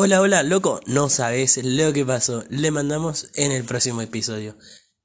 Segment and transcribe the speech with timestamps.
[0.00, 2.44] Hola, hola, loco, no sabes lo que pasó.
[2.50, 4.56] Le mandamos en el próximo episodio.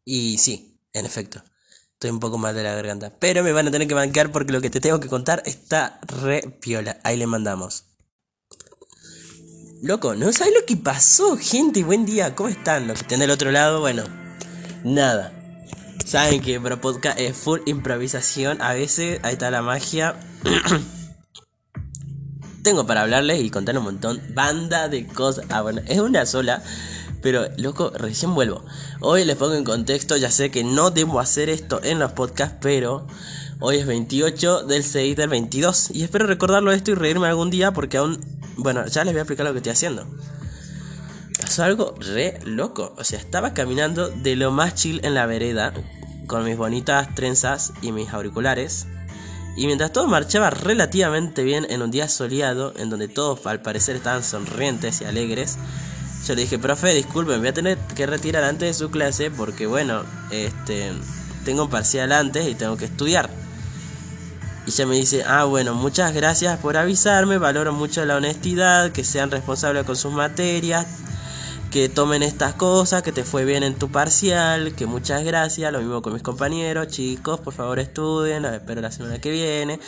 [0.05, 1.41] Y sí, en efecto,
[1.93, 3.11] estoy un poco mal de la garganta.
[3.17, 5.99] Pero me van a tener que bancar porque lo que te tengo que contar está
[6.03, 6.99] re piola.
[7.03, 7.85] Ahí le mandamos.
[9.81, 11.83] Loco, ¿no sabes lo que pasó, gente?
[11.83, 12.87] Buen día, ¿cómo están?
[12.87, 14.03] Los que estén del otro lado, bueno,
[14.83, 15.33] nada.
[16.05, 18.61] Saben que Pro Podcast es full improvisación.
[18.61, 20.19] A veces, ahí está la magia.
[22.63, 24.21] Tengo para hablarles y contar un montón.
[24.33, 25.45] Banda de cosas.
[25.49, 26.63] Ah, bueno, es una sola.
[27.21, 28.63] Pero, loco, recién vuelvo.
[29.01, 30.15] Hoy les pongo en contexto.
[30.15, 33.05] Ya sé que no debo hacer esto en los podcasts, pero
[33.59, 35.91] hoy es 28 del 6 del 22.
[35.91, 38.19] Y espero recordarlo esto y reírme algún día porque aún.
[38.55, 40.07] Bueno, ya les voy a explicar lo que estoy haciendo.
[41.41, 42.93] Pasó algo re loco.
[42.97, 45.73] O sea, estaba caminando de lo más chill en la vereda.
[46.27, 48.87] Con mis bonitas trenzas y mis auriculares.
[49.55, 53.95] Y mientras todo marchaba relativamente bien en un día soleado, en donde todos al parecer
[53.95, 55.57] estaban sonrientes y alegres,
[56.25, 59.29] yo le dije, profe, disculpe, me voy a tener que retirar antes de su clase
[59.29, 60.91] porque, bueno, este,
[61.43, 63.29] tengo un parcial antes y tengo que estudiar.
[64.65, 69.03] Y ella me dice, ah, bueno, muchas gracias por avisarme, valoro mucho la honestidad, que
[69.03, 70.87] sean responsables con sus materias,
[71.73, 75.79] que tomen estas cosas, que te fue bien en tu parcial, que muchas gracias, lo
[75.79, 79.79] mismo con mis compañeros, chicos, por favor estudien, espero la semana que viene.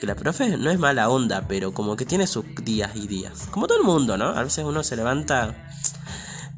[0.00, 3.46] Que la profe no es mala onda, pero como que tiene sus días y días.
[3.52, 4.30] Como todo el mundo, ¿no?
[4.30, 5.70] A veces uno se levanta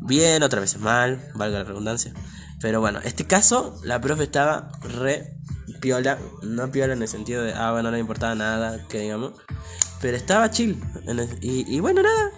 [0.00, 2.14] bien, otras veces mal, valga la redundancia.
[2.58, 5.36] Pero bueno, este caso, la profe estaba re
[5.82, 9.34] piola, no piola en el sentido de, ah, bueno, no le importaba nada, que digamos.
[10.00, 10.82] Pero estaba chill.
[11.42, 12.30] y, y bueno, nada,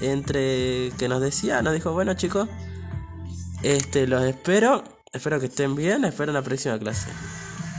[0.00, 2.48] entre que nos decía, nos dijo, bueno chicos,
[3.62, 7.08] este los espero, espero que estén bien, espero en la próxima clase.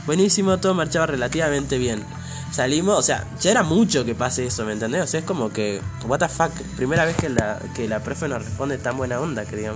[0.06, 2.02] Buenísimo, todo marchaba relativamente bien.
[2.50, 5.02] Salimos, o sea, ya era mucho que pase eso, ¿me entendés?
[5.02, 8.26] O sea, es como que, what the fuck, primera vez que la, que la profe
[8.26, 9.70] nos responde tan buena onda, que.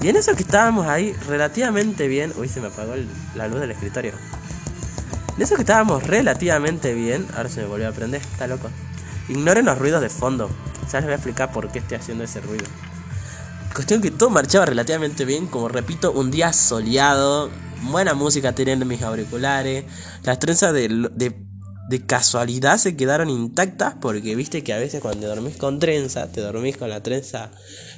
[0.00, 2.94] Y en eso que estábamos ahí relativamente bien, uy, se me apagó
[3.34, 4.14] la luz del escritorio.
[5.36, 8.68] En eso que estábamos relativamente bien, ahora se me volvió a prender, está loco.
[9.28, 10.50] Ignoren los ruidos de fondo.
[10.90, 12.64] Ya les voy a explicar por qué estoy haciendo ese ruido.
[13.74, 17.50] Cuestión que todo marchaba relativamente bien, como repito, un día soleado,
[17.82, 19.84] buena música teniendo mis auriculares,
[20.24, 25.56] las trenzas de, de, casualidad se quedaron intactas porque viste que a veces cuando dormís
[25.56, 27.50] con trenza, te dormís con la trenza,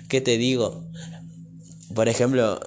[0.09, 0.85] ¿qué te digo?
[1.95, 2.61] Por ejemplo,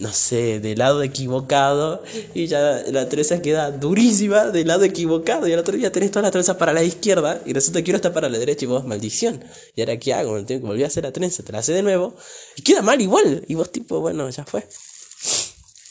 [0.00, 2.02] no sé, del lado equivocado
[2.32, 6.22] y ya la trenza queda durísima del lado equivocado y al otro día tenés toda
[6.22, 8.86] la trenza para la izquierda y resulta que quiero estar para la derecha y vos,
[8.86, 9.44] maldición.
[9.76, 10.42] ¿Y ahora qué hago?
[10.46, 12.16] Tengo que volver a hacer la trenza, te la hace de nuevo
[12.56, 13.44] y queda mal igual.
[13.46, 14.66] Y vos tipo, bueno, ya fue.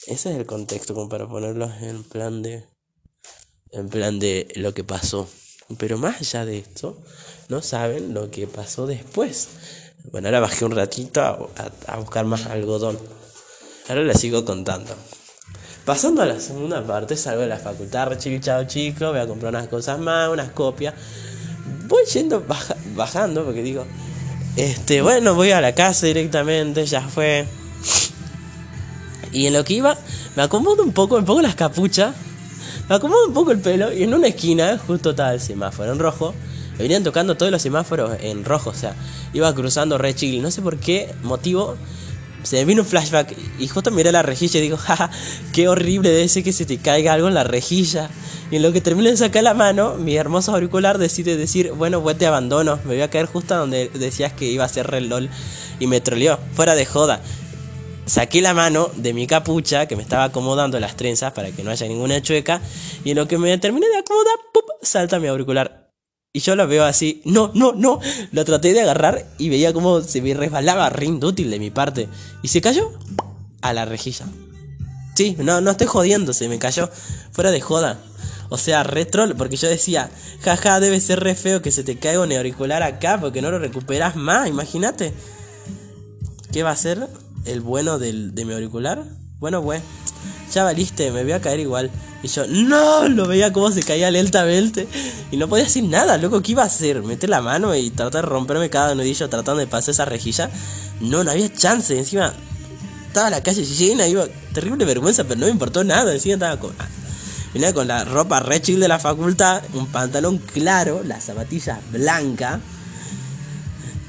[0.08, 2.66] Ese es el contexto como para ponerlo en plan de...
[3.72, 5.30] En plan de lo que pasó.
[5.78, 6.98] Pero más allá de esto,
[7.48, 9.50] no saben lo que pasó después.
[10.12, 12.98] Bueno, ahora bajé un ratito a buscar más algodón.
[13.90, 14.92] Ahora les sigo contando.
[15.84, 19.52] Pasando a la segunda parte, salgo de la facultad, re chao chico, voy a comprar
[19.52, 20.94] unas cosas más, unas copias.
[21.88, 22.46] Voy yendo,
[22.96, 23.86] bajando, porque digo,
[24.56, 27.48] este, bueno, voy a la casa directamente, ya fue.
[29.32, 29.98] Y en lo que iba,
[30.36, 32.14] me acomodo un poco, me pongo las capuchas,
[32.88, 35.98] me acomodo un poco el pelo y en una esquina, justo estaba el semáforo en
[35.98, 36.36] rojo,
[36.74, 38.94] me venían tocando todos los semáforos en rojo, o sea,
[39.34, 41.76] iba cruzando re chill, no sé por qué motivo
[42.44, 45.10] se me vino un flashback y justo miré la rejilla y digo, jaja,
[45.54, 48.10] qué horrible debe ser que se te caiga algo en la rejilla.
[48.52, 52.02] Y en lo que termino de sacar la mano, mi hermoso auricular decide decir, bueno,
[52.02, 55.02] pues te abandono, me voy a caer justo donde decías que iba a ser re
[55.02, 55.30] LOL.
[55.80, 57.22] Y me troleó, fuera de joda.
[58.06, 61.70] Saqué la mano de mi capucha, que me estaba acomodando las trenzas para que no
[61.70, 62.60] haya ninguna chueca,
[63.04, 64.66] y en lo que me terminé de acomodar, ¡pup!
[64.82, 65.79] salta mi auricular
[66.32, 68.00] y yo lo veo así, no, no, no.
[68.32, 72.08] Lo traté de agarrar y veía como se me resbalaba, re de mi parte.
[72.44, 72.92] Y se cayó
[73.62, 74.28] a la rejilla.
[75.16, 76.90] Sí, no, no estoy jodiendo, se me cayó
[77.32, 78.00] fuera de joda.
[78.50, 81.98] O sea, re troll, porque yo decía, jaja, debe ser re feo que se te
[81.98, 85.14] caiga un auricular acá porque no lo recuperas más, imagínate.
[86.52, 87.08] ¿Qué va a ser
[87.46, 89.04] el bueno de mi auricular?
[89.40, 89.82] Bueno, pues,
[90.52, 91.92] ya valiste, me voy a caer igual.
[92.22, 94.88] Y yo, no, lo veía como se caía lentamente.
[95.32, 97.02] Y no podía decir nada, loco, ¿qué iba a hacer?
[97.04, 100.50] ¿Meter la mano y tratar de romperme cada nudillo tratando de pasar esa rejilla?
[101.00, 101.98] No, no había chance.
[101.98, 102.34] Encima,
[103.08, 106.14] estaba la calle llena, iba terrible vergüenza, pero no me importó nada.
[106.14, 106.74] Encima estaba con.
[107.54, 112.60] Venía con la ropa re chill de la facultad, un pantalón claro, las zapatillas blancas.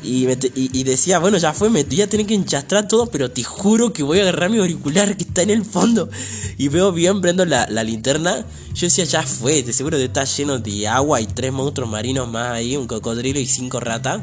[0.02, 3.44] Y, y, decía, bueno, ya fue, me voy a tener que enchastrar todo, pero te
[3.44, 6.08] juro que voy a agarrar mi auricular que está en el fondo.
[6.56, 8.46] Y veo bien, prendo la, linterna.
[8.74, 12.28] Yo decía, ya fue, de seguro que está lleno de agua y tres monstruos marinos
[12.28, 14.22] más ahí, un cocodrilo y cinco ratas.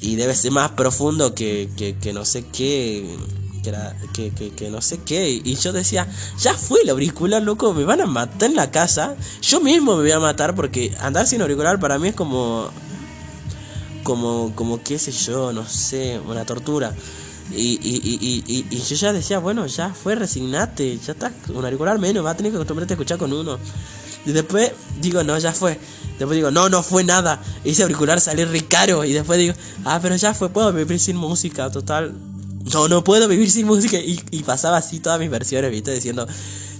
[0.00, 1.68] Y debe ser más profundo que,
[2.00, 3.16] que, no sé qué.
[4.14, 5.28] Que, que, que, no sé qué.
[5.44, 6.08] Y yo decía,
[6.40, 9.14] ya fue el auricular, loco, me van a matar en la casa.
[9.42, 12.70] Yo mismo me voy a matar porque andar sin auricular para mí es como
[14.08, 16.94] como, como qué sé yo, no sé, una tortura.
[17.54, 21.98] Y, y, y, y, yo ya decía, bueno, ya fue, resignate, ya está, un auricular
[21.98, 23.58] menos, va a tener que acostumbrarte a escuchar con uno.
[24.24, 24.72] Y después
[25.02, 25.78] digo, no, ya fue.
[26.18, 27.38] Después digo, no, no fue nada.
[27.64, 29.04] Ese auricular salió re caro.
[29.04, 29.52] Y después digo,
[29.84, 32.14] ah, pero ya fue, puedo vivir sin música, total.
[32.72, 33.98] No, no puedo vivir sin música.
[33.98, 36.26] Y, y pasaba así todas mis versiones, viste, diciendo,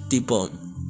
[0.09, 0.49] tipo,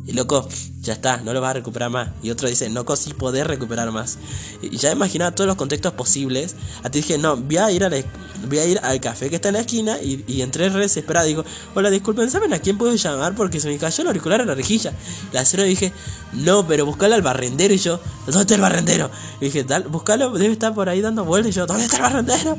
[0.08, 0.48] y loco,
[0.80, 2.08] ya está, no lo vas a recuperar más.
[2.22, 4.16] Y otro dice, loco, sí poder recuperar más.
[4.62, 6.56] Y ya imaginaba todos los contextos posibles.
[6.82, 9.60] A ti dije, no, voy a ir, a a al café que está en la
[9.60, 9.98] esquina.
[10.00, 11.26] Y, y entré desesperado.
[11.26, 11.44] Digo,
[11.74, 13.34] hola, disculpen, ¿saben a quién puedo llamar?
[13.34, 14.94] Porque se me cayó el auricular en la rejilla.
[15.32, 15.92] La cero dije,
[16.32, 17.74] no, pero buscale al barrendero.
[17.74, 19.10] Y yo, ¿dónde está el barrendero?
[19.42, 21.52] Y dije, tal, buscalo, debe estar por ahí dando vueltas.
[21.52, 22.56] Y yo, ¿dónde está el barrendero?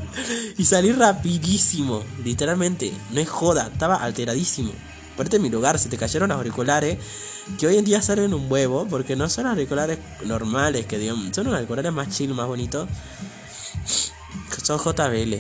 [0.56, 2.94] Y salí rapidísimo, literalmente.
[3.10, 4.72] No es joda, estaba alteradísimo.
[5.18, 7.00] Ponete en mi lugar, si te cayeron los auriculares
[7.58, 11.48] que hoy en día salen un huevo, porque no son auriculares normales, que digan, son
[11.48, 12.88] auriculares más chill, más bonitos.
[14.64, 15.36] Son JBL.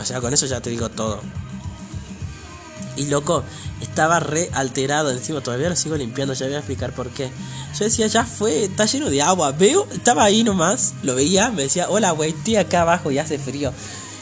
[0.00, 1.20] O sea, con eso ya te digo todo.
[2.96, 3.44] Y loco,
[3.80, 7.30] estaba re alterado encima, todavía lo sigo limpiando, ya voy a explicar por qué.
[7.78, 9.52] Yo decía, ya fue, está lleno de agua.
[9.52, 13.38] Veo, estaba ahí nomás, lo veía, me decía, hola, güey, estoy acá abajo y hace
[13.38, 13.72] frío.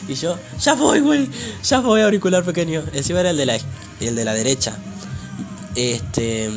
[0.08, 1.28] Y yo, ya voy, güey,
[1.62, 2.84] ya voy, auricular pequeño.
[2.92, 3.58] Encima era el de la,
[4.00, 4.76] el de la derecha.
[5.74, 6.50] Este,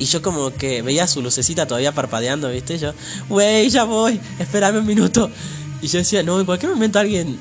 [0.00, 2.78] y yo como que veía su lucecita todavía parpadeando, ¿viste?
[2.78, 2.94] Yo,
[3.28, 5.30] wey, ya voy, espérame un minuto.
[5.82, 7.38] Y yo decía, no, en cualquier momento alguien,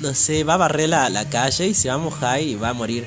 [0.00, 2.70] no sé, va a barrer la, la calle y se va a mojar y va
[2.70, 3.06] a morir.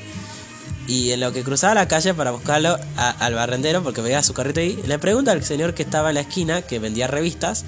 [0.87, 4.59] Y en lo que cruzaba la calle para buscarlo al barrendero, porque veía su carrito
[4.59, 7.65] ahí, le pregunta al señor que estaba en la esquina, que vendía revistas,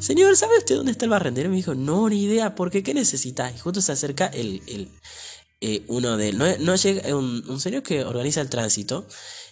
[0.00, 1.46] Señor, ¿sabe usted dónde está el barrendero?
[1.46, 3.50] Y me dijo, no, ni idea, porque ¿qué necesita?
[3.50, 4.88] Y justo se acerca el, el
[5.66, 9.06] eh, uno de no, no llega un, un señor que organiza el tránsito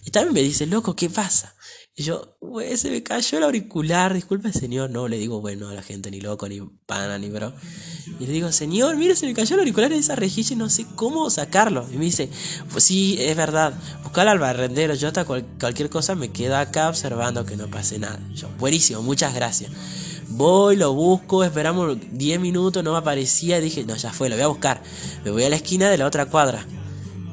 [0.04, 1.54] y también me dice, loco, ¿qué pasa?
[1.94, 2.38] Y yo,
[2.76, 4.90] se me cayó el auricular, disculpe señor.
[4.90, 7.54] No, le digo, bueno, a la gente, ni loco, ni pana, ni bro.
[8.18, 10.68] Y le digo, señor, mire, se me cayó el auricular en esa rejilla y no
[10.70, 11.86] sé cómo sacarlo.
[11.92, 12.30] Y me dice,
[12.70, 14.94] pues sí, es verdad, buscar al barrendero.
[14.94, 18.20] Yo hasta cualquier cosa me quedo acá observando que no pase nada.
[18.34, 19.70] Yo, buenísimo, muchas gracias.
[20.34, 23.60] Voy, lo busco, esperamos 10 minutos, no me aparecía.
[23.60, 24.82] Dije, no, ya fue, lo voy a buscar.
[25.24, 26.66] Me voy a la esquina de la otra cuadra.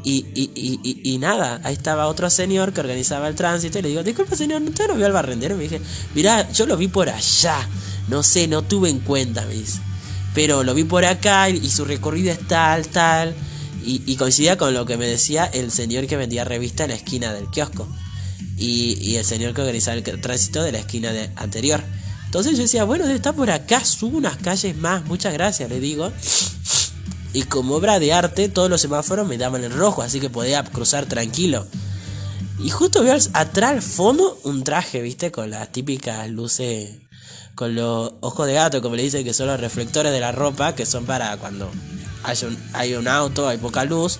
[0.04, 3.90] Y, y, y, y, nada, ahí estaba otro señor que organizaba el tránsito y le
[3.90, 5.58] digo, disculpe señor, ¿usted no vio al barrendero?
[5.58, 5.82] me dije,
[6.16, 7.68] mirá, yo lo vi por allá,
[8.08, 9.82] no sé, no tuve en cuenta, me dice.
[10.34, 13.36] Pero lo vi por acá y, su recorrido es tal, tal.
[13.86, 17.34] Y, coincidía con lo que me decía el señor que vendía revista en la esquina
[17.34, 17.88] del kiosco.
[18.58, 21.84] Y, el señor que organizaba el tránsito de la esquina de, anterior.
[22.30, 26.12] Entonces yo decía, bueno, está por acá, subo unas calles más, muchas gracias, le digo.
[27.34, 30.64] Y como obra de arte, todos los semáforos me daban en rojo, así que podía
[30.64, 31.66] cruzar tranquilo.
[32.60, 35.32] Y justo veo atrás al fondo un traje, ¿viste?
[35.32, 37.00] Con las típicas luces,
[37.56, 40.76] con los ojos de gato, como le dicen, que son los reflectores de la ropa,
[40.76, 41.72] que son para cuando
[42.22, 44.20] hay un, hay un auto, hay poca luz,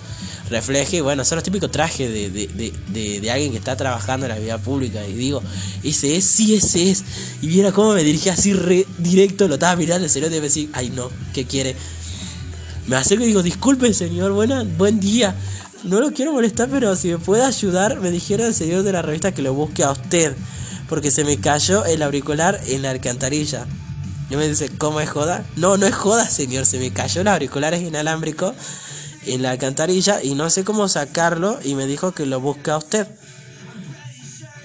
[0.50, 1.00] refleje.
[1.00, 4.58] Bueno, son los típicos trajes de, de, de, alguien que está trabajando en la vida
[4.58, 5.06] pública.
[5.06, 5.42] Y digo,
[5.82, 7.04] ese es, sí, ese es.
[7.40, 10.68] Y viera cómo me dirigía así re directo, lo estaba mirando, el señor debe decir,
[10.72, 11.76] ay no, ¿qué quiere?
[12.86, 15.34] Me acerco y digo, disculpe señor, buena, buen día.
[15.84, 19.00] No lo quiero molestar, pero si me puede ayudar, me dijeron el señor de la
[19.00, 20.36] revista que lo busque a usted.
[20.88, 23.66] Porque se me cayó el auricular en la alcantarilla.
[24.28, 25.44] Y me dice, ¿cómo es joda?
[25.56, 26.66] No, no es joda, señor.
[26.66, 28.54] Se me cayó el auricular inalámbrico
[29.26, 31.58] en la alcantarilla y no sé cómo sacarlo.
[31.64, 33.06] Y me dijo que lo busque a usted.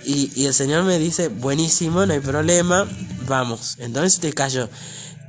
[0.04, 2.88] Y, y el señor me dice, buenísimo, no hay problema.
[3.28, 3.78] Vamos.
[3.80, 4.70] Entonces te cayó.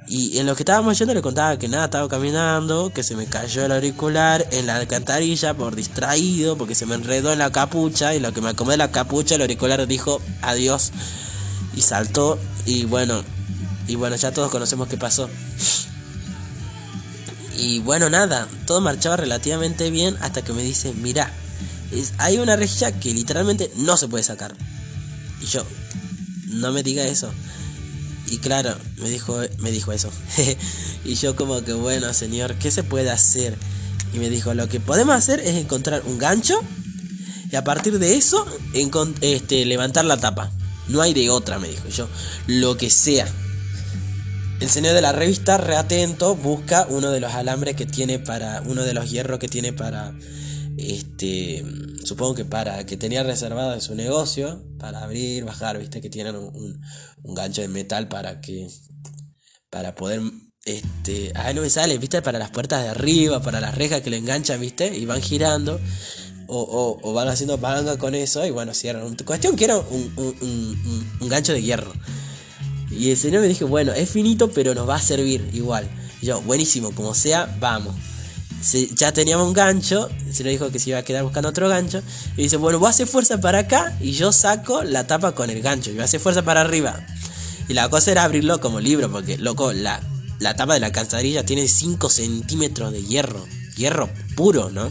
[0.08, 3.26] Y en lo que estábamos yendo le contaba que nada, estaba caminando, que se me
[3.26, 8.14] cayó el auricular en la alcantarilla por distraído, porque se me enredó en la capucha
[8.14, 10.92] y lo que me acomodé la capucha, el auricular dijo adiós
[11.74, 13.24] y saltó y bueno,
[13.88, 15.28] y bueno, ya todos conocemos qué pasó.
[17.56, 21.32] Y bueno, nada, todo marchaba relativamente bien hasta que me dice, mira,
[22.18, 24.54] hay una rejilla que literalmente no se puede sacar.
[25.40, 25.64] Y yo,
[26.48, 27.32] no me diga eso.
[28.28, 30.10] Y claro, me dijo, me dijo eso.
[31.04, 33.56] y yo como que, bueno, señor, ¿qué se puede hacer?
[34.12, 36.60] Y me dijo, lo que podemos hacer es encontrar un gancho
[37.50, 38.46] y a partir de eso
[39.20, 40.50] este, levantar la tapa.
[40.88, 42.08] No hay de otra, me dijo yo.
[42.46, 43.28] Lo que sea.
[44.60, 48.62] El señor de la revista, reatento, busca uno de los alambres que tiene para.
[48.62, 50.14] uno de los hierros que tiene para.
[50.78, 51.64] Este.
[52.04, 52.84] Supongo que para.
[52.86, 54.64] que tenía reservado en su negocio.
[54.78, 56.80] Para abrir, bajar, viste, que tienen un,
[57.34, 58.68] gancho de metal para que.
[59.68, 60.22] para poder.
[60.64, 61.32] Este.
[61.34, 64.16] Ah, no me sale, viste, para las puertas de arriba, para las rejas que le
[64.16, 65.78] enganchan, viste, y van girando.
[66.48, 69.16] O, o, van haciendo palanca con eso y bueno, cierran.
[69.16, 71.92] Cuestión que era un, un gancho de hierro.
[72.90, 75.88] Y el señor me dijo, bueno, es finito, pero nos va a servir igual.
[76.20, 77.94] Y yo, buenísimo, como sea, vamos.
[78.94, 82.02] ya teníamos un gancho, el señor dijo que se iba a quedar buscando otro gancho.
[82.36, 85.50] Y dice, bueno, voy a hacer fuerza para acá y yo saco la tapa con
[85.50, 85.90] el gancho.
[85.90, 87.04] Y voy a hacer fuerza para arriba.
[87.68, 90.00] Y la cosa era abrirlo como libro, porque, loco, la,
[90.38, 93.44] la tapa de la calzadilla tiene 5 centímetros de hierro.
[93.76, 94.90] Hierro puro, ¿no?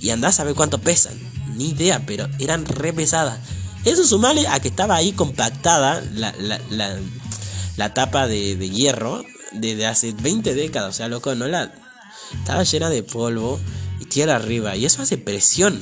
[0.00, 1.14] Y andás a ver cuánto pesan.
[1.56, 3.38] Ni idea, pero eran re pesadas.
[3.84, 6.98] Eso sumale a que estaba ahí compactada la, la,
[7.76, 10.90] la, tapa de, hierro desde hace 20 décadas.
[10.90, 11.72] O sea, loco, no la.
[12.32, 13.58] Estaba llena de polvo
[14.00, 14.76] y tierra arriba.
[14.76, 15.80] Y eso hace presión.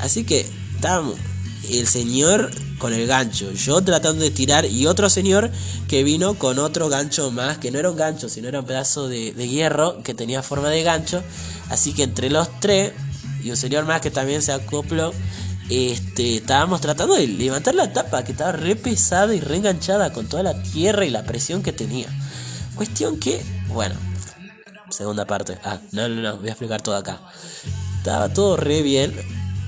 [0.00, 1.16] Así que estábamos
[1.70, 5.50] el señor con el gancho, yo tratando de tirar y otro señor
[5.88, 9.08] que vino con otro gancho más, que no era un gancho, sino era un pedazo
[9.08, 11.22] de, de hierro que tenía forma de gancho.
[11.68, 12.92] Así que entre los tres
[13.42, 15.12] y un señor más que también se acopló,
[15.70, 20.26] este, estábamos tratando de levantar la tapa que estaba re pesada y re enganchada con
[20.26, 22.08] toda la tierra y la presión que tenía.
[22.74, 23.94] Cuestión que, bueno,
[24.90, 25.58] segunda parte.
[25.64, 27.20] Ah, no, no, no, voy a explicar todo acá.
[27.98, 29.14] Estaba todo re bien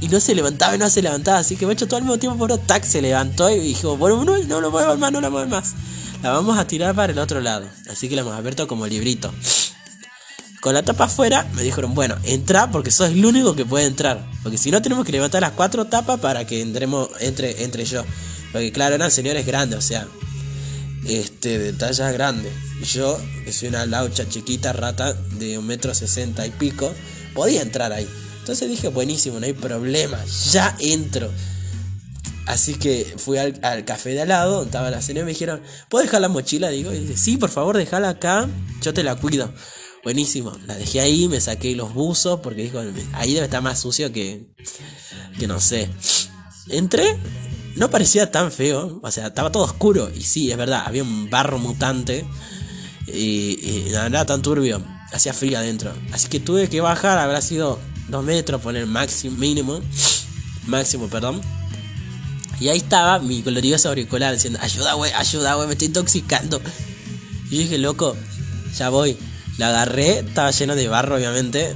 [0.01, 2.39] y no se levantaba y no se levantaba, así que hecho todo al mismo tiempo
[2.39, 5.51] por tac se levantó y dijo, bueno, no, no lo muevas más, no lo muevas
[5.51, 5.75] más.
[6.23, 9.33] La vamos a tirar para el otro lado, así que la hemos abierto como librito.
[10.61, 14.29] Con la tapa afuera, me dijeron, bueno, entra porque sos el único que puede entrar.
[14.43, 18.05] Porque si no, tenemos que levantar las cuatro tapas para que entremos, entre, entre yo.
[18.53, 20.07] Porque claro, eran señores grandes, o sea,
[21.07, 22.53] este, de talla grande.
[22.83, 26.93] Yo, que soy una laucha chiquita, rata, de un metro sesenta y pico,
[27.35, 28.09] podía entrar ahí.
[28.41, 30.19] Entonces dije, buenísimo, no hay problema,
[30.51, 31.31] ya entro.
[32.47, 35.63] Así que fui al, café de al lado, donde estaba la señora, y me dijeron,
[35.89, 36.69] ¿puedo dejar la mochila?
[36.71, 38.49] Digo, y dice, sí, por favor, déjala acá,
[38.83, 39.53] yo te la cuido.
[40.03, 40.57] Buenísimo.
[40.67, 42.81] La dejé ahí, me saqué los buzos porque dijo,
[43.13, 44.47] ahí debe estar más sucio que,
[45.39, 45.91] que no sé.
[46.69, 47.19] Entré,
[47.77, 50.11] no parecía tan feo, o sea, estaba todo oscuro.
[50.15, 52.25] Y sí, es verdad, había un barro mutante
[53.07, 54.83] y, y nada, tan turbio.
[55.13, 55.93] Hacía frío adentro.
[56.13, 57.79] Así que tuve que bajar, habrá sido
[58.09, 59.81] dos metros, poner máximo, mínimo.
[60.67, 61.41] Máximo, perdón.
[62.61, 66.61] Y ahí estaba mi colorido auricular diciendo, ayuda, güey, ayuda, güey, me estoy intoxicando.
[67.51, 68.17] Y yo dije, loco,
[68.77, 69.17] ya voy.
[69.59, 71.75] La agarré, estaba lleno de barro, obviamente.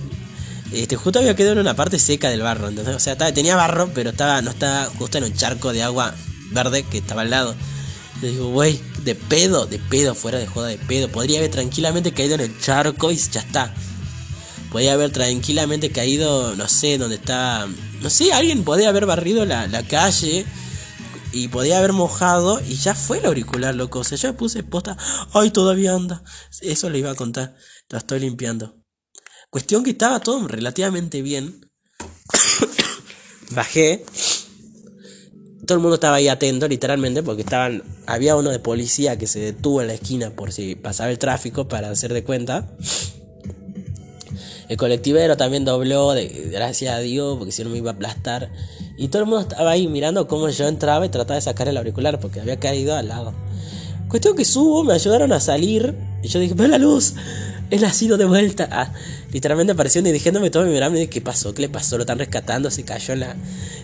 [0.73, 2.69] Este, justo había quedado en una parte seca del barro.
[2.69, 6.15] Entonces, o sea, tenía barro, pero estaba, no estaba justo en un charco de agua
[6.51, 7.55] verde que estaba al lado.
[8.23, 11.09] Le digo, güey, de pedo, de pedo, fuera de joda de pedo.
[11.09, 13.75] Podría haber tranquilamente caído en el charco y ya está.
[14.73, 17.69] Podría haber tranquilamente caído, no sé, donde está.
[18.01, 20.45] No sé, alguien podría haber barrido la, la calle
[21.35, 23.99] y podía haber mojado y ya fue el auricular, loco.
[23.99, 24.97] O sea, yo me puse posta,
[25.33, 26.23] ay, todavía anda.
[26.61, 27.57] Eso le iba a contar,
[27.91, 28.77] lo estoy limpiando.
[29.51, 31.69] Cuestión que estaba todo relativamente bien.
[33.51, 34.05] Bajé.
[35.67, 37.83] Todo el mundo estaba ahí atento, literalmente, porque estaban.
[38.07, 41.67] Había uno de policía que se detuvo en la esquina por si pasaba el tráfico
[41.67, 42.77] para hacer de cuenta.
[44.69, 48.51] El colectivero también dobló, de, gracias a Dios, porque si no me iba a aplastar.
[48.97, 51.77] Y todo el mundo estaba ahí mirando cómo yo entraba y trataba de sacar el
[51.77, 53.33] auricular porque había caído al lado.
[54.09, 55.95] Cuestión que subo, me ayudaron a salir.
[56.23, 57.15] Y yo dije, pero la luz,
[57.71, 58.69] él ha sido de vuelta.
[58.71, 58.93] Ah,
[59.33, 61.53] literalmente apareció dirigiéndome todo mi mirando y dije, ¿qué pasó?
[61.53, 61.97] ¿Qué le pasó?
[61.97, 63.37] Lo están rescatando, se cayó en la.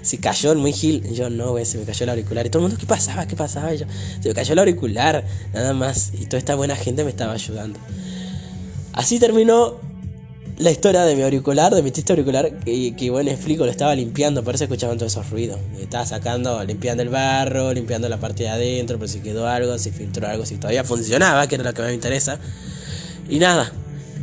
[0.03, 1.03] Se cayó en muy gil.
[1.13, 2.47] yo, no, güey, se me cayó el auricular.
[2.47, 3.27] Y todo el mundo, ¿qué pasaba?
[3.27, 3.75] ¿Qué pasaba?
[3.75, 3.87] Y yo,
[4.21, 6.13] se me cayó el auricular, nada más.
[6.15, 7.81] Y toda esta buena gente me estaba ayudando.
[8.93, 9.81] Así terminó
[10.61, 13.95] la historia de mi auricular, de mi triste auricular, que, que, bueno, explico, lo estaba
[13.95, 15.59] limpiando, por eso escuchaban todos esos ruidos.
[15.81, 19.91] Estaba sacando, limpiando el barro, limpiando la parte de adentro, por si quedó algo, si
[19.91, 22.39] filtró algo, si todavía funcionaba, que era lo que me interesa.
[23.29, 23.73] Y nada,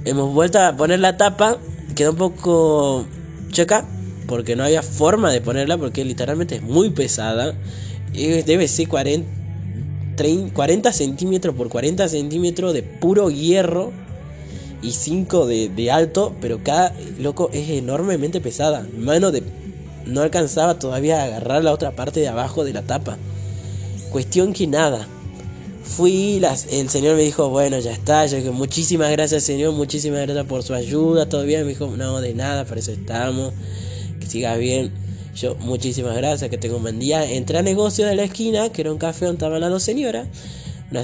[0.05, 1.57] hemos vuelto a poner la tapa,
[1.95, 3.05] quedó un poco
[3.51, 3.85] checa,
[4.27, 7.55] porque no había forma de ponerla, porque literalmente es muy pesada.
[8.13, 9.27] Y debe ser 40,
[10.53, 13.91] 40 centímetros por 40 centímetros de puro hierro
[14.81, 18.87] y 5 de, alto, pero cada loco es enormemente pesada.
[18.97, 19.43] Mano de,
[20.05, 23.17] no alcanzaba todavía a agarrar la otra parte de abajo de la tapa.
[24.11, 25.07] Cuestión que nada.
[25.83, 28.25] Fui, las, el señor me dijo, bueno, ya está.
[28.25, 31.29] Yo dije, muchísimas gracias, señor, muchísimas gracias por su ayuda.
[31.29, 33.53] Todavía me dijo, no, de nada, para eso estamos.
[34.19, 34.91] Que siga bien.
[35.33, 37.01] Yo, muchísimas gracias, que tengo un buen.
[37.01, 40.27] Entré a negocio de la esquina, que era un café donde estaban las dos señoras.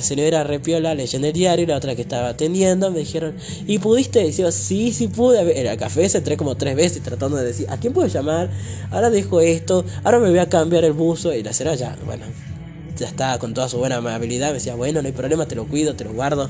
[0.01, 3.35] Señora repiola leyendo el diario y la otra que estaba atendiendo me dijeron,
[3.67, 4.25] ¿y pudiste?
[4.25, 5.59] Y yo, sí, sí pude.
[5.59, 8.49] En el café se entré como tres veces tratando de decir, ¿a quién puedo llamar?
[8.91, 11.33] Ahora dejo esto, ahora me voy a cambiar el buzo.
[11.33, 12.23] Y la señora ya, bueno,
[12.97, 14.49] ya estaba con toda su buena amabilidad.
[14.49, 16.49] Me decía, bueno, no hay problema, te lo cuido, te lo guardo.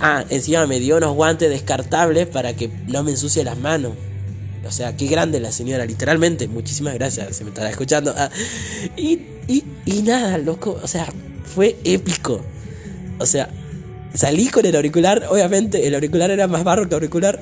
[0.00, 3.92] Ah, encima me dio unos guantes descartables para que no me ensucie las manos.
[4.66, 6.48] O sea, qué grande la señora, literalmente.
[6.48, 8.14] Muchísimas gracias, se me estará escuchando.
[8.16, 8.30] Ah,
[8.96, 11.06] y, y, y nada, loco, o sea,
[11.44, 12.40] fue épico.
[13.18, 13.48] O sea,
[14.14, 17.40] salí con el auricular, obviamente el auricular era más barro que auricular.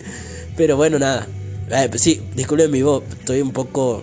[0.56, 1.26] Pero bueno, nada.
[1.70, 4.02] Eh, pues sí, disculpen mi voz, estoy un poco...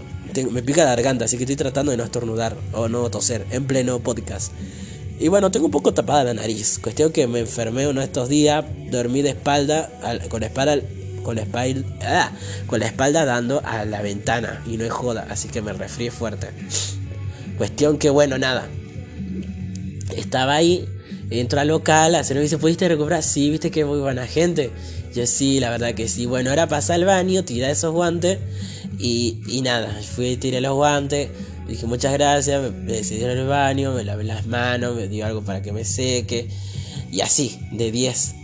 [0.52, 3.66] me pica la garganta, así que estoy tratando de no estornudar o no toser en
[3.66, 4.54] pleno podcast.
[5.20, 6.80] Y bueno, tengo un poco tapada la nariz.
[6.82, 9.90] Cuestión que me enfermé uno de estos días, dormí de espalda,
[10.30, 10.80] con la espalda,
[11.24, 12.32] con la espalda, ah,
[12.68, 16.12] con la espalda dando a la ventana y no es joda, así que me resfrié
[16.12, 16.48] fuerte.
[17.58, 18.70] Cuestión que bueno, nada.
[20.16, 20.88] Estaba ahí
[21.30, 23.22] Entro al local, la señora me dice, ¿pudiste recuperar?
[23.22, 24.72] Sí, viste que muy buena gente.
[25.14, 26.26] Yo sí, la verdad que sí.
[26.26, 28.40] Bueno, ahora pasa al baño, tira esos guantes
[28.98, 31.30] y, y nada, fui, tiré los guantes,
[31.68, 35.42] dije muchas gracias, me, me decidieron el baño, me lavé las manos, me dio algo
[35.42, 36.48] para que me seque
[37.12, 38.36] y así, de 10.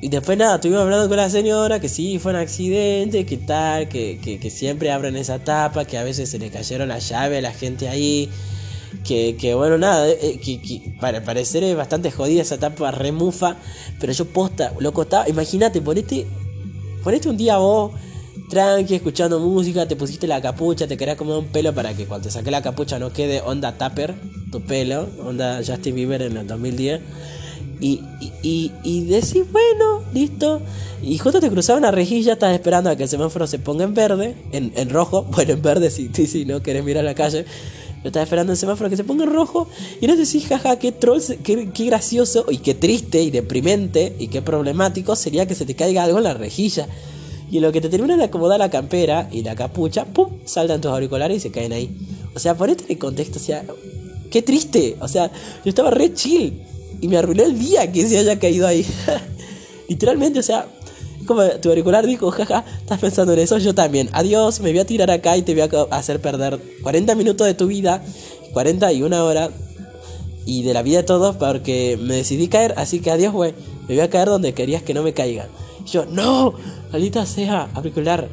[0.00, 3.88] Y después nada, estuvimos hablando con la señora que sí, fue un accidente, que tal,
[3.88, 7.40] que, que, siempre abren esa tapa, que a veces se le cayeron la llave a
[7.40, 8.30] la gente ahí
[9.04, 13.56] que, que bueno, nada, eh, que, para parecer es bastante jodida esa tapa remufa,
[14.00, 16.26] pero yo posta, loco, estaba, imagínate, ponete,
[17.02, 17.92] ponete un día vos,
[18.48, 22.26] tranqui, escuchando música, te pusiste la capucha, te querías comer un pelo para que cuando
[22.28, 24.14] te saque la capucha no quede onda tupper,
[24.50, 27.00] tu pelo, onda Justin Bieber en el 2010.
[27.80, 28.00] Y,
[28.42, 30.60] y, y, decís, bueno, listo.
[31.00, 33.94] Y justo te cruzaba una rejilla, estás esperando a que el semáforo se ponga en
[33.94, 37.44] verde, en, en rojo, bueno, en verde si, si no querés mirar la calle.
[38.08, 39.68] Estaba esperando el semáforo que se ponga en rojo.
[40.00, 44.28] Y no decís, jaja, qué troll, qué, qué, gracioso, y qué triste, y deprimente, y
[44.28, 46.88] qué problemático sería que se te caiga algo en la rejilla.
[47.50, 50.28] Y lo que te termina de acomodar la campera y la capucha, ¡pum!
[50.44, 51.90] saltan tus auriculares y se caen ahí.
[52.34, 53.64] O sea, ponete en contexto, o sea,
[54.30, 54.96] qué triste.
[55.00, 55.30] O sea,
[55.64, 56.62] yo estaba re chill.
[57.00, 58.84] Y me arruinó el día que se haya caído ahí.
[59.88, 60.66] Literalmente, o sea,
[61.28, 64.08] como tu auricular dijo, jaja, estás pensando en eso, yo también.
[64.12, 67.54] Adiós, me voy a tirar acá y te voy a hacer perder 40 minutos de
[67.54, 68.02] tu vida,
[68.52, 69.50] 41 horas
[70.46, 73.54] y de la vida de todos porque me decidí caer, así que adiós, güey.
[73.86, 75.48] Me voy a caer donde querías que no me caiga.
[75.86, 76.54] yo, no,
[76.90, 78.28] maldita sea, auricular,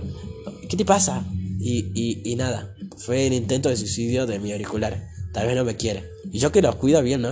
[0.67, 1.23] ¿qué te pasa?
[1.59, 5.07] Y, y, y nada, fue el intento de suicidio de mi auricular.
[5.33, 6.03] Tal vez no me quiere.
[6.31, 7.29] Y yo que los cuido bien, ¿no?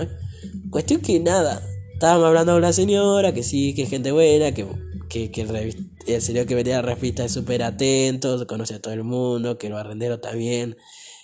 [0.70, 1.62] Cuestión que nada.
[1.94, 4.66] Estábamos hablando con la señora, que sí, que es gente buena, que
[5.14, 9.04] que, el, señor que venía a la revista es súper atento, conoce a todo el
[9.04, 10.76] mundo, que el barrendero también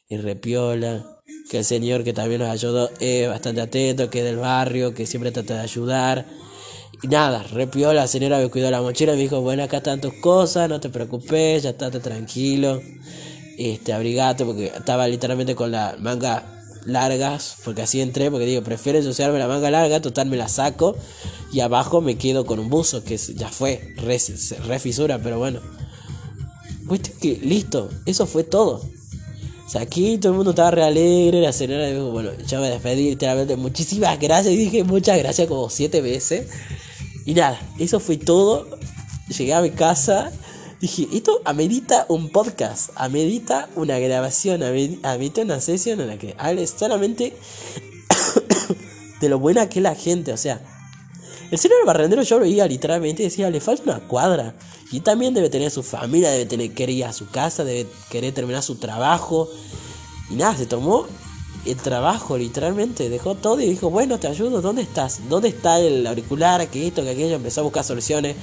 [0.08, 4.36] es repiola, que el señor que también nos ayudó es bastante atento, que es del
[4.36, 6.26] barrio, que siempre trata de ayudar.
[7.02, 10.14] Y nada, repiola, la señora me cuidó la mochila, me dijo, bueno, acá están tus
[10.14, 12.80] cosas, no te preocupes, ya estate tranquilo,
[13.58, 18.98] este, abrigate, porque estaba literalmente con la manga largas, porque así entré, porque digo, prefiero
[18.98, 20.96] ensuciarme la manga larga, total me la saco
[21.52, 25.60] y abajo me quedo con un buzo, que ya fue, re, fisura, pero bueno.
[26.86, 28.82] Pues que listo, eso fue todo.
[29.66, 32.68] O sea, aquí todo el mundo estaba re alegre, la señora dijo, bueno, ya me
[32.68, 36.48] despedí literalmente, muchísimas gracias, dije muchas gracias como siete veces.
[37.24, 38.66] Y nada, eso fue todo.
[39.28, 40.32] Llegué a mi casa
[40.80, 46.74] Dije, esto amerita un podcast, amerita una grabación, amerita una sesión en la que hables
[46.78, 47.36] solamente
[49.20, 50.32] de lo buena que es la gente.
[50.32, 50.58] O sea,
[51.50, 54.54] el señor barrendero yo lo veía literalmente y decía, le falta una cuadra.
[54.90, 58.32] Y también debe tener su familia, debe tener, querer ir a su casa, debe querer
[58.32, 59.50] terminar su trabajo.
[60.30, 61.04] Y nada, se tomó
[61.66, 65.28] el trabajo literalmente, dejó todo y dijo, bueno, te ayudo, ¿dónde estás?
[65.28, 66.66] ¿Dónde está el auricular?
[66.68, 68.34] Que esto, que aquello, empezó a buscar soluciones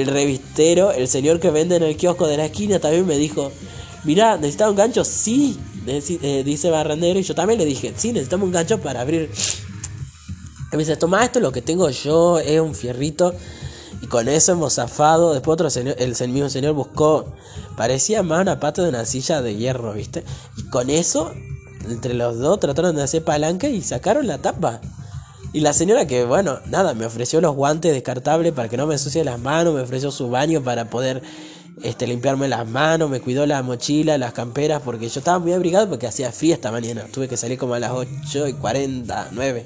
[0.00, 3.50] el revistero, el señor que vende en el kiosco de la esquina, también me dijo,
[4.04, 5.04] mira, ¿necesitaba un gancho?
[5.04, 7.18] Sí, eh, dice Barrandero.
[7.18, 9.30] Y yo también le dije, sí, necesitamos un gancho para abrir.
[10.72, 13.34] Y me dice, toma esto, lo que tengo yo es un fierrito.
[14.02, 15.32] Y con eso hemos zafado.
[15.32, 17.32] Después otro señor, el mismo señor buscó,
[17.76, 20.24] parecía más una pata de una silla de hierro, ¿viste?
[20.58, 21.32] Y con eso,
[21.88, 24.82] entre los dos trataron de hacer palanca y sacaron la tapa.
[25.56, 28.92] Y la señora que, bueno, nada, me ofreció los guantes descartables para que no me
[28.92, 31.22] ensucie las manos, me ofreció su baño para poder
[31.82, 35.88] este, limpiarme las manos, me cuidó la mochila, las camperas, porque yo estaba muy abrigado
[35.88, 37.06] porque hacía fiesta mañana.
[37.10, 39.64] Tuve que salir como a las 8 y 40, 9.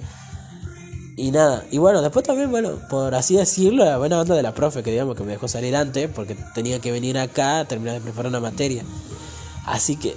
[1.17, 4.55] Y nada, y bueno, después también, bueno, por así decirlo, la buena onda de la
[4.55, 7.97] profe, que digamos que me dejó salir antes, porque tenía que venir acá a terminar
[7.97, 8.85] de preparar una materia.
[9.67, 10.15] Así que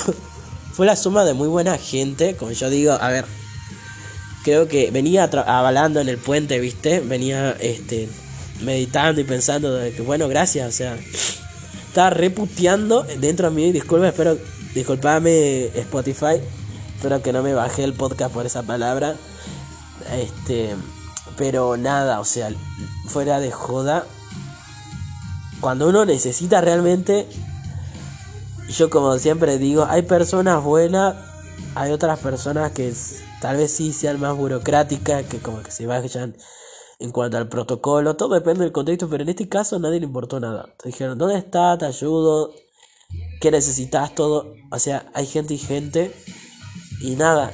[0.72, 3.26] fue la suma de muy buena gente, como yo digo, a ver,
[4.44, 7.00] creo que venía avalando en el puente, ¿viste?
[7.00, 8.08] Venía este
[8.62, 10.96] meditando y pensando que bueno, gracias, o sea,
[11.88, 14.38] estaba reputeando dentro de mí, disculpa, espero
[14.74, 16.40] disculpame Spotify,
[16.94, 19.16] espero que no me bajé el podcast por esa palabra.
[20.12, 20.74] Este,
[21.36, 22.50] pero nada, o sea,
[23.06, 24.06] fuera de joda,
[25.60, 27.26] cuando uno necesita realmente
[28.68, 31.14] yo como siempre digo, hay personas buenas,
[31.74, 32.92] hay otras personas que
[33.44, 36.34] tal vez sí sean más burocráticas, que como que se vayan
[36.98, 40.40] en cuanto al protocolo, todo depende del contexto, pero en este caso nadie le importó
[40.40, 40.74] nada.
[40.82, 41.76] Te dijeron, ¿dónde está?
[41.76, 42.54] Te ayudo,
[43.42, 44.14] ¿qué necesitas?
[44.14, 46.14] Todo, o sea, hay gente y gente,
[47.02, 47.52] y nada.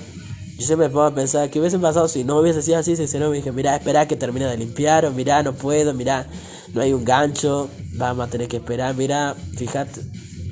[0.56, 2.94] Yo siempre me pongo a pensar, ¿qué hubiese pasado si no hubiese sido así?
[2.94, 6.28] Si no me dije, mira, espera que termine de limpiar, o mira, no puedo, mira,
[6.72, 10.02] no hay un gancho, vamos a tener que esperar, mira, fíjate,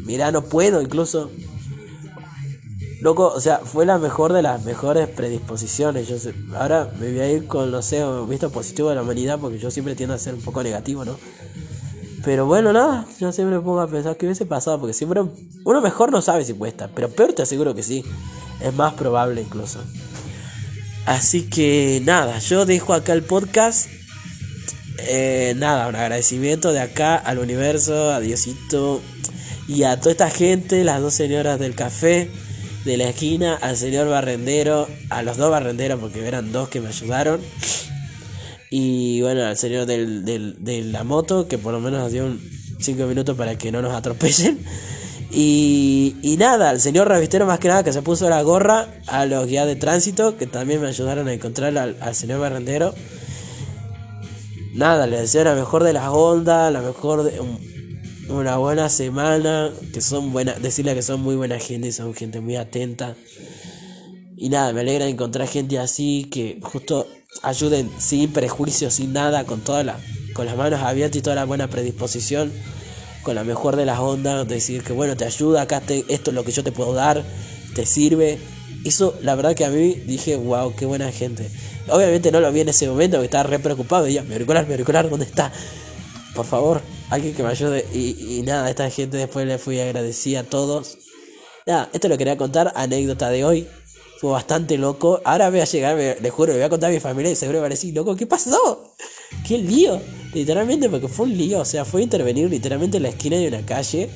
[0.05, 1.31] mira, no puedo incluso.
[3.01, 6.09] Loco, o sea, fue la mejor de las mejores predisposiciones.
[6.09, 9.39] Yo sé, ahora me voy a ir con, no sé, visto positivo de la humanidad
[9.39, 11.17] porque yo siempre tiendo a ser un poco negativo, ¿no?
[12.25, 15.23] Pero bueno, nada, yo siempre pongo a pensar qué hubiese pasado porque siempre
[15.65, 18.05] uno mejor no sabe si cuesta, pero peor te aseguro que sí.
[18.61, 19.79] Es más probable incluso.
[21.07, 23.89] Así que nada, yo dejo acá el podcast.
[25.07, 29.01] Eh, nada, un agradecimiento de acá al universo, a Diosito,
[29.69, 32.29] y a toda esta gente, las dos señoras del café
[32.89, 36.89] de la esquina, al señor barrendero, a los dos barrenderos, porque eran dos que me
[36.89, 37.39] ayudaron.
[38.71, 42.35] Y bueno, al señor del, de la moto, que por lo menos nos dio
[42.79, 44.59] 5 minutos para que no nos atropellen.
[45.31, 49.27] Y, y nada, al señor revistero más que nada que se puso la gorra, a
[49.27, 52.95] los guías de tránsito, que también me ayudaron a encontrar al, al señor barrendero.
[54.73, 57.39] Nada, le deseo la mejor de las ondas, la mejor de,
[58.29, 62.57] una buena semana, que son buenas, decirle que son muy buena gente, son gente muy
[62.57, 63.17] atenta.
[64.37, 67.07] Y nada, me alegra encontrar gente así que justo
[67.43, 69.99] ayuden sin prejuicios, sin nada, con toda la,
[70.35, 72.53] con las manos abiertas y toda la buena predisposición,
[73.23, 76.45] con la mejor de las ondas, decir que bueno, te ayuda, acá esto es lo
[76.45, 77.25] que yo te puedo dar,
[77.75, 78.39] te sirve.
[78.85, 81.51] Eso, la verdad que a mí dije, wow, qué buena gente.
[81.89, 84.67] Obviamente no lo vi en ese momento, porque estaba re preocupado, y ya, mi auricular,
[84.67, 85.51] mi auricular, ¿dónde está?
[86.35, 87.85] Por favor, alguien que me ayude.
[87.93, 90.99] Y, nada, esta gente después le fui agradecida a todos.
[91.67, 93.69] Nada, esto lo quería contar, anécdota de hoy.
[94.21, 95.21] Fue bastante loco.
[95.25, 97.59] Ahora voy a llegar, le juro, le voy a contar a mi familia y seguro
[97.59, 98.95] me va a decir, loco, ¿qué pasó?
[99.47, 100.01] ¿Qué lío?
[100.35, 101.61] Literalmente, porque fue un lío.
[101.61, 104.11] O sea, fue intervenir literalmente en la esquina de una calle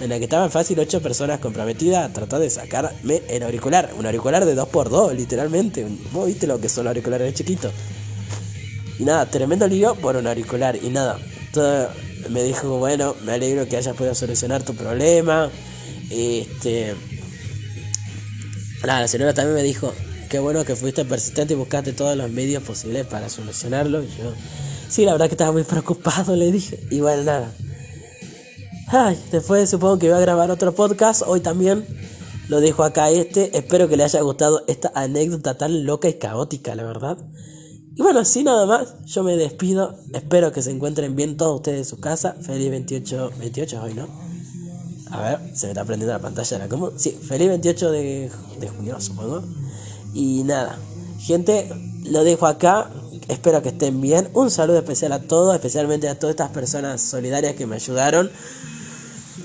[0.00, 3.92] en la que estaban fácil ocho personas comprometidas a tratar de sacarme el auricular.
[3.98, 5.86] Un auricular de 2x2, literalmente.
[6.12, 7.72] Vos viste lo que son los auriculares chiquitos.
[8.98, 10.76] Y nada, tremendo lío por un auricular.
[10.82, 11.18] Y nada,
[11.52, 11.90] todo,
[12.30, 15.50] me dijo, bueno, me alegro que hayas podido solucionar tu problema.
[16.10, 16.94] Este.
[18.82, 19.92] la señora también me dijo,
[20.28, 24.02] qué bueno que fuiste persistente y buscaste todos los medios posibles para solucionarlo.
[24.02, 24.32] Y yo,
[24.88, 26.80] sí, la verdad que estaba muy preocupado, le dije.
[26.90, 27.52] Bueno, nada.
[29.32, 31.22] Después supongo que voy a grabar otro podcast.
[31.26, 31.84] Hoy también
[32.48, 33.56] lo dejo acá este.
[33.56, 37.18] Espero que le haya gustado esta anécdota tan loca y caótica, la verdad.
[37.96, 39.96] Y bueno, así nada más, yo me despido.
[40.12, 42.34] Espero que se encuentren bien todos ustedes en su casa.
[42.40, 44.08] Feliz 28, 28 hoy, ¿no?
[45.10, 46.90] A ver, se me está prendiendo la pantalla la como.
[46.98, 49.44] Sí, feliz 28 de, de junio, supongo.
[50.12, 50.76] Y nada,
[51.20, 51.70] gente,
[52.04, 52.90] lo dejo acá.
[53.28, 54.28] Espero que estén bien.
[54.34, 58.28] Un saludo especial a todos, especialmente a todas estas personas solidarias que me ayudaron.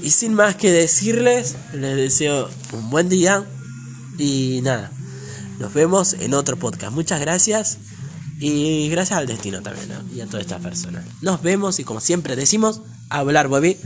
[0.02, 3.46] Y sin más que decirles, les deseo un buen día.
[4.18, 4.92] Y nada,
[5.60, 6.94] nos vemos en otro podcast.
[6.94, 7.78] Muchas gracias.
[8.40, 10.16] Y gracias al destino también, ¿no?
[10.16, 11.04] Y a todas estas personas.
[11.22, 13.78] Nos vemos y como siempre decimos, hablar, baby.